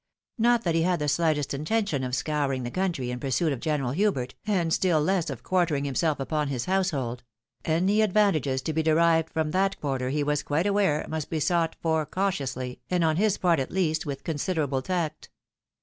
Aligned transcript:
Not 0.39 0.63
that 0.63 0.73
he 0.73 0.81
had 0.81 0.97
the 0.97 1.05
sUghtest 1.05 1.53
intention 1.53 2.03
of 2.03 2.15
scouring 2.15 2.63
the 2.63 2.71
country 2.71 3.11
in 3.11 3.19
purauit 3.19 3.53
of 3.53 3.59
General 3.59 3.91
Hubert, 3.91 4.33
and 4.47 4.73
still 4.73 4.99
less 4.99 5.29
of 5.29 5.43
quartering 5.43 5.85
himself 5.85 6.19
upon 6.19 6.47
his 6.47 6.65
household; 6.65 7.21
any 7.65 8.01
advantages 8.01 8.63
to 8.63 8.73
be 8.73 8.81
derived 8.81 9.29
from 9.29 9.51
that 9.51 9.79
quarter, 9.79 10.09
he 10.09 10.23
was 10.23 10.41
quite 10.41 10.65
aware, 10.65 11.05
must 11.07 11.29
besought 11.29 11.75
for 11.83 12.03
cautiously, 12.07 12.79
and, 12.89 13.03
on 13.03 13.17
his 13.17 13.37
part 13.37 13.59
at 13.59 13.69
least, 13.69 14.07
with 14.07 14.23
considerable 14.23 14.81
tact. 14.81 15.29